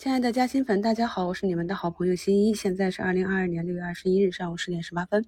[0.00, 2.54] 亲爱的嘉兴粉，大家好，我是你们的好朋友新一。
[2.54, 5.26] 现在是二零二二年六月二十一日上午十点十八分。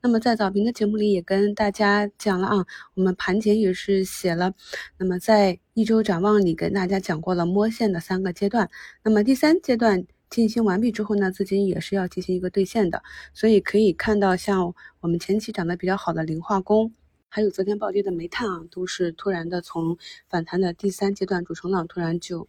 [0.00, 4.54] 那么在早评的节目里也跟大家讲了啊，我们盘前也是写了。
[4.96, 8.70] 那么在一周展望里跟大家讲过了摸线的三个阶段。
[9.02, 13.02] 那么第三阶段进行完毕之后呢，资金也是要进行一个兑现的。
[13.34, 16.90] 所以可以看到，像我们前期涨得比较好的磷化工，
[17.28, 22.48] 还有昨天暴跌的煤炭啊，都是突然的从反弹的第三阶段主升浪突然就。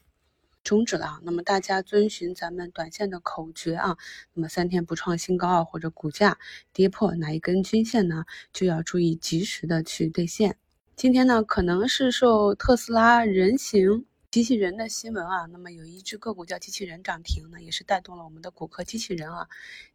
[0.68, 3.98] 终止了啊，那么大家遵循咱们短线的口诀啊，
[4.34, 6.38] 那么三天不创新高啊，或者股价
[6.74, 10.58] 跌破哪一根均线呢，就要注意及时的去兑现。
[10.98, 19.48] 今天呢，可能是受特斯拉人形机器人的新闻啊，那么有一只个股叫机器人涨停呢，也是带动了我们的骨科机器人啊，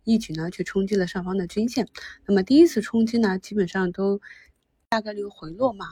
[0.05, 1.87] 一举呢去冲击了上方的均线。
[2.25, 4.23] 那么第一次冲击呢，基本上都
[4.89, 5.85] 大概率回落嘛。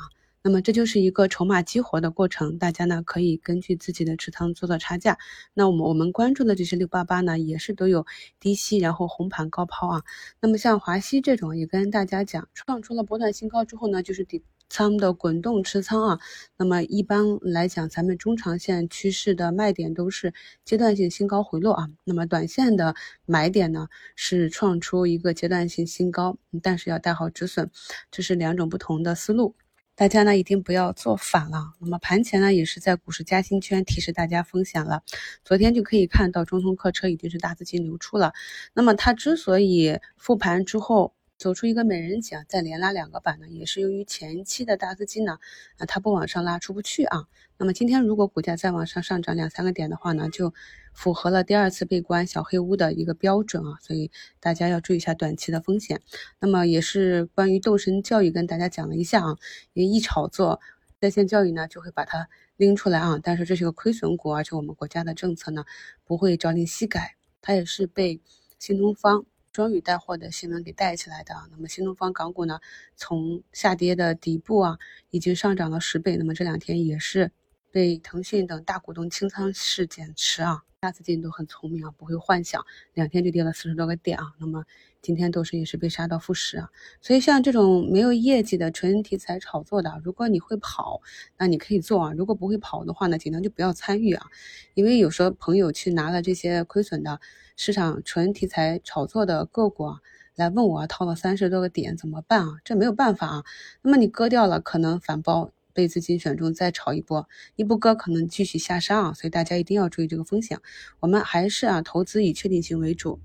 [0.43, 5.19] 那么这就是一个筹码激活的过程，大家呢可以根据自己的持仓做做差价。
[5.53, 8.07] 那我们我们关注的这些六八八呢，也是都有
[8.39, 10.03] 低吸，然后红盘高抛啊。
[10.41, 16.19] 那么像华西这种，也跟大家讲，创出了波段新高之后呢，就是底仓的滚动持仓啊。
[16.57, 20.33] 那么一般来讲，咱们中长线趋势的卖点都是
[20.65, 21.91] 阶段性新高回落啊。
[22.05, 22.95] 那么短线的
[23.27, 27.71] 买点呢，是创出一个阶段性新高，但是要带好止损，
[28.11, 29.55] 这是两种不同的思路。
[30.01, 31.75] 大家呢一定不要做反了。
[31.79, 35.03] 那么盘前呢也是在股市加薪圈提示大家风险了。
[35.45, 38.33] 昨天就可以看到中通客车已经是大资金流出了。
[38.73, 45.39] 那么它之所以复盘之后，走出一个美人颈，再连拉两个板呢，也是由于前期的大资金呢，
[45.79, 47.29] 啊，它不往上拉出不去啊。
[47.57, 50.53] 那么今天如果股价再往上上涨两三个点的话呢，就
[50.93, 53.79] 符合了第二次被关小黑屋的一个标准啊。
[53.81, 56.03] 所以大家要注意一下短期的风险。
[56.41, 59.39] 那么也是关于斗神教育跟大家讲了一下啊，
[59.73, 60.61] 因为一炒作
[61.01, 63.19] 在线教育呢，就会把它拎出来啊。
[63.23, 65.65] 但是这是个亏损股，而且我们国家的政策呢，
[66.05, 68.21] 不会朝令夕改，它也是被
[68.59, 69.25] 新东方。
[69.53, 72.61] 双语带货的新闻给带起来的，那么新东方港股呢，
[72.95, 74.79] 从下跌的底部啊，
[75.11, 76.17] 已经上涨了十倍。
[76.17, 77.33] 那么这两天也是
[77.71, 82.65] 被腾讯等大股东清仓式减持啊，大资金都很聪明啊，不会幻想
[82.95, 84.33] 两天就跌了四十多个点啊。
[84.39, 84.65] 那么
[85.03, 86.71] 今天都是也是被杀到负十啊。
[87.01, 91.01] 所以像这种没有业绩的纯题材炒作的，如果你会跑，
[91.39, 94.27] 那你可以做啊；如果不会跑的话呢，尽量就不要参与啊，
[94.75, 97.21] 因为有时候朋友去拿了这些亏损的。
[97.57, 100.01] 市场纯题材炒作的个股啊，
[100.35, 102.57] 来问我套了三十多个点怎么办啊？
[102.65, 103.45] 这没有办法啊。
[103.83, 107.27] 那么你割掉了，可能反包被资金选中再炒一波；
[107.57, 109.13] 你不割，可能继续下杀啊。
[109.13, 110.61] 所以大家一定要注意这个风险。
[111.01, 113.21] 我们还是啊，投资以确定性为主。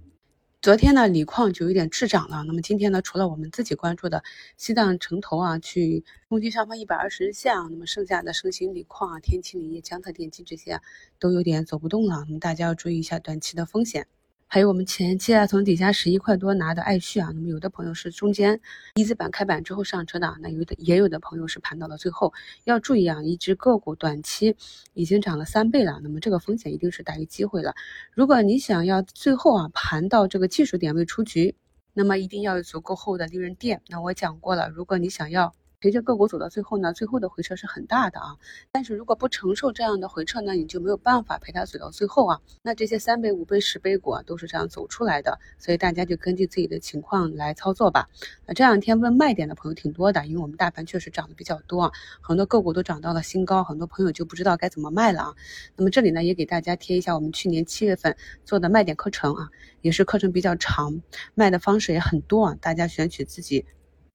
[0.62, 2.44] 昨天呢，锂矿就有点滞涨了。
[2.44, 4.24] 那么今天呢，除了我们自己关注的
[4.58, 10.82] 西藏城投啊，去攻击上方一百二十日线啊，那么剩下的盛兴锂矿啊、天齐锂业、江特电机这些
[11.20, 12.26] 都有点走不动了。
[12.28, 14.08] 那么大家要注意一下短期的风险。
[14.56, 18.62] 还有我们前期啊，从底下十一块多拿的爱旭啊，那么有的朋友是中间
[18.94, 22.34] 一字板开板之后上车的，那有的也有的朋友是盘到了最后，
[22.64, 24.56] 要注意啊，一只个股短期
[24.94, 27.76] 已经涨了三倍了，那么这个风险一定是大于机会了。
[28.14, 31.54] 如果你想要最后啊盘到这个技术点位出局，
[31.94, 33.82] 那么一定要有足够厚的利润垫。
[33.90, 35.54] 那我讲过了，如果你想要。
[35.86, 38.36] 随着个股走到最后呢，最后的回撤是很大的啊。
[38.72, 42.42] 但是如果不承受这样的回撤呢，你就没有办法陪它走到最后啊。
[42.64, 45.38] 那这些三倍、五倍、十倍股啊，都是这样走出来的。
[45.60, 48.10] 所以大家就根据自己的情况来操作吧。
[48.48, 55.36] 那这两天问卖点的朋友挺多的，因为我们大盘确实涨得比较多啊，很多个股都涨到了新高，很多朋友就不知道该怎么卖了啊。
[55.76, 59.52] 那么这里呢，也给大家贴一下我们去年七月份做的卖点课程啊，
[59.82, 61.00] 也是课程比较长，
[61.36, 63.68] 卖的方式也很多啊，大家选取自己。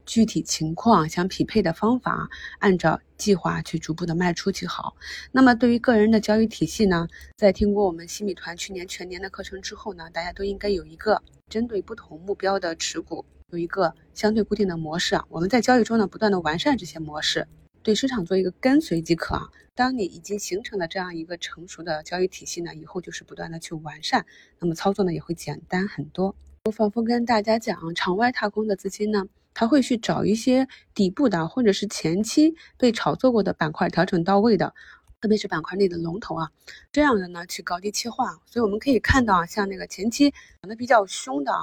[0.07, 2.29] 具体情况相匹配的方法，
[2.59, 4.97] 按照计划去逐步的卖出就好。
[5.33, 7.07] 那么对于个人的交易体系呢，
[7.37, 15.25] 在听过我们新米团去年全年的课程之后呢，大家都应该有一个针对不同目标的持股，有一个相对固定的模式啊。
[15.29, 17.47] 我们在交易中呢，不断的完善这些模式，
[17.83, 19.49] 对市场做一个跟随即可啊。
[19.75, 24.27] 当你已经形成了这样一个成熟的交易体系呢，以后就是不断的去完善，
[24.59, 26.35] 那么操作呢也会简单很多。
[26.65, 29.25] 我反复跟大家讲，场外踏空的资金呢。
[29.55, 34.75] 他会去找一些底部的，或者是前期被炒作过的板块调整到位的，
[35.23, 36.51] 特别是板块内的龙头啊，
[36.93, 38.29] 这样的呢去高低切换。
[38.45, 40.31] 所以我们可以看到啊，像那个前期
[40.61, 41.61] 涨得比较凶的啊，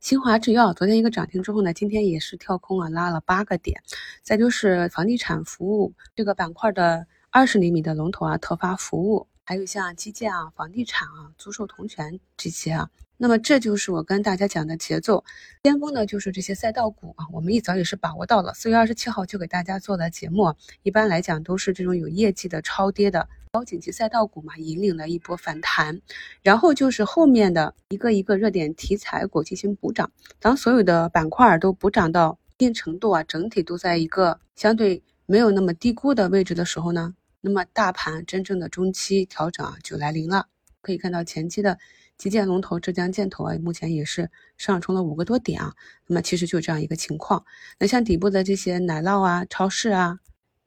[0.00, 3.80] 新华制药，昨天一个涨停之后呢，今天也是跳空啊，拉了八个点。
[4.24, 9.28] 再就是房地产服务这个板块的二十厘米的龙头啊，特发服务。
[9.50, 12.88] 还有像基建啊、房地产啊、租售同权这些啊。
[13.16, 15.24] 那么这就是我跟大家讲的节奏，
[15.60, 18.54] 巅峰呢就是这些赛道股啊，我们一早也是把握到了。
[18.54, 20.54] 四月二十七号就给大家做的节目，
[20.84, 26.00] 一般来讲都是这种有业绩的超跌的高景气赛道股嘛，引领了一波反弹，
[26.44, 30.12] 然后就是后面的一个一个热点题材股进行补涨。
[30.38, 40.46] 当所有的板块都补涨到一定程度啊，整体都在一个相对没有那么低估的位置的时候呢，那么大盘真正的中期调整啊就来临了。
[40.80, 41.78] 可以看到前期的。
[42.16, 45.74] 基建龙头浙江建投啊，目前也是上冲了五个多点啊。
[46.06, 47.46] 那么其实就这样一个情况。
[47.78, 50.18] 那像底部的这些奶酪啊、超市啊、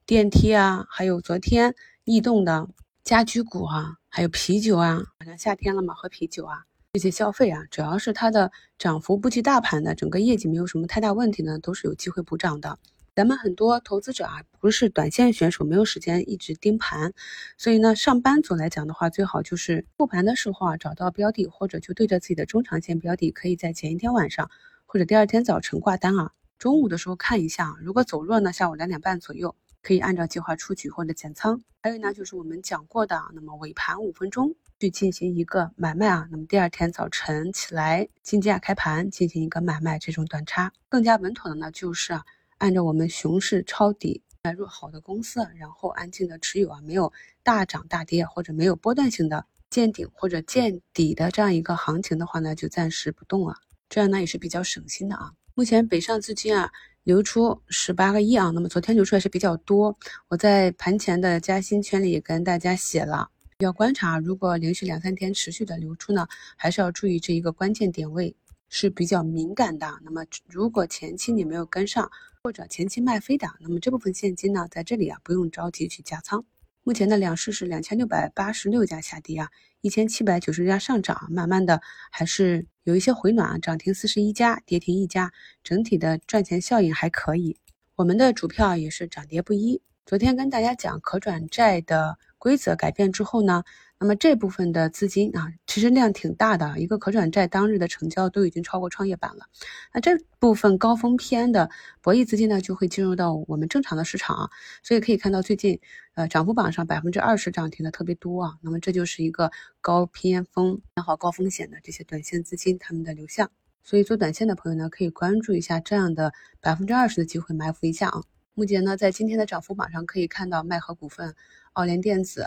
[0.04, 2.68] 电梯啊，还有昨天异动的
[3.04, 12.80] 家居股啊，还有啤酒啊，马上夏天了嘛，喝啤酒啊，这些消费啊，只要是它的涨幅不及大盘的，整个业绩没有什么太大问题呢，都是有机会补涨的。
[13.14, 17.12] 咱们很多投资者啊，不是短线选手，没有时间一直盯盘，
[17.56, 24.50] 所以呢，上班族来讲的话，最好就是复盘的时候啊，找到标的，或者就对着自己的中长线标的，可以在前一天晚上
[24.84, 26.32] 或者第二天早晨挂单啊。
[26.58, 31.62] 中午的时候看一下，如果走弱呢，下午两点半左右可以按照计划出局或者减仓。
[31.82, 42.24] 还有呢，就是我们讲过的，那么尾盘五分钟去进行一个买卖啊，那么第二天早晨起来竞价开盘进行一个买卖，这种短差更加稳妥的呢，就是啊。
[42.58, 47.12] 按照我们熊市抄底买入好的公司，然后安静的持有啊，没有
[47.42, 53.56] 大涨大跌或者没有波段性的见顶或者见底的这样一个行情的话呢，就暂时不动啊，
[53.88, 55.32] 这样呢也是比较省心的啊。
[55.54, 56.70] 目前北上资金啊
[57.04, 59.96] 流出十八个亿啊，那么昨天流出也是比较多。
[60.28, 68.34] 我在盘前的加薪圈里也跟大家写了，要观察，如果连续两三天持续的流出呢，还是要注意这一个关键点位
[68.68, 70.00] 是比较敏感的。
[70.02, 72.10] 那么如果前期你没有跟上，
[72.44, 76.44] 或者前期卖飞的，那么这部分现金呢，在这里啊不用着急去加仓。
[76.82, 79.48] 目前的两市是两千六百八十六家下跌啊，
[79.80, 81.80] 一千七百九十家上涨，慢慢的
[82.10, 85.32] 还是有一些回暖啊，涨停四十一家，跌停一家，
[85.62, 87.56] 整体的赚钱效应还可以。
[87.96, 89.80] 我们的主票也是涨跌不一。
[90.04, 93.64] 昨天跟大家讲可转债的规则改变之后呢。
[93.98, 99.46] 那么这部分的资金啊，其实量挺大的，一个可转债当日的成交都已经超过创业板了。
[99.94, 101.70] 那这部分高风偏的
[102.02, 104.50] 博弈资金呢，就会进入到我们正常的市场啊。
[104.82, 105.80] 所以可以看到最近，
[106.16, 108.54] 呃，涨幅榜上百分之二十涨停的特别多啊。
[108.60, 109.50] 那么这就是一个
[109.80, 113.50] 高偏锋、看好高风险的这些短线资金他们的流向。
[113.82, 118.22] 所以做短线的朋友呢，可以关注一下这样的百分之二十的机会埋伏一下啊。
[118.56, 121.34] 目前呢，在今天的涨幅榜上可以看到麦和股份、
[121.72, 122.46] 奥联电子。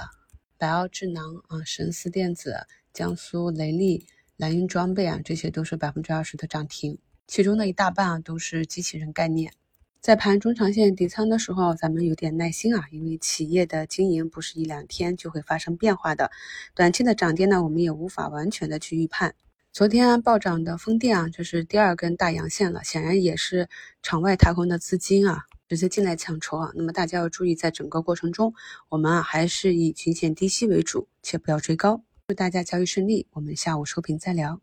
[0.58, 4.08] 百奥智能啊，神思电子、江苏雷利、
[4.38, 9.52] 蓝云装备啊，这些都是百分之二十的涨停，其中的一大半啊都是机器人概念。
[10.00, 16.32] 在盘中长线底仓的时候，咱们有点耐心啊，因为企业的经营不是一两天就会发生变化的，
[16.74, 19.36] 短期的涨跌呢，我们也无法完全的去预判。
[19.74, 23.68] 昨天暴涨的风电啊，这是第二根大阳线了，显然也是
[24.02, 25.47] 场外踏空的资金啊。
[25.68, 26.72] 直接进来抢筹啊！
[26.76, 28.54] 那么大家要注意，在整个过程中，
[28.90, 32.02] 我们啊还是以均线低吸为主，且不要追高。
[32.28, 34.62] 祝大家交易顺利，我们下午收评再聊。